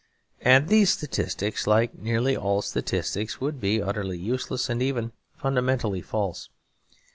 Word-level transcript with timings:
And 0.41 0.67
these 0.67 0.89
statistics, 0.89 1.67
like 1.67 1.93
nearly 1.95 2.35
all 2.35 2.63
statistics, 2.63 3.39
would 3.39 3.61
be 3.61 3.79
utterly 3.83 4.17
useless 4.17 4.67
and 4.67 4.81
even 4.81 5.11
fundamentally 5.37 6.01
false. 6.01 6.49